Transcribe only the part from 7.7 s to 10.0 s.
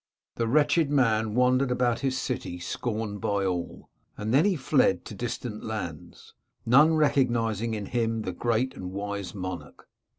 in him the great and wise monarch.